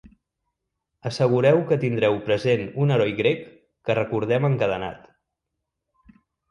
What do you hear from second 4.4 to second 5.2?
encadenat.